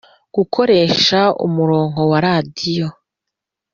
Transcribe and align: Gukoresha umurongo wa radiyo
Gukoresha 0.35 1.19
umurongo 1.45 1.99
wa 2.11 2.19
radiyo 2.27 2.87